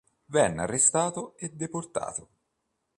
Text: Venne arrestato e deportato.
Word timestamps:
Venne 0.31 0.63
arrestato 0.63 1.35
e 1.37 1.49
deportato. 1.49 2.29